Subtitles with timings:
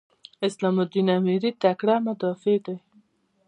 [0.47, 2.77] اسلام الدین امیري تکړه مدافع دی.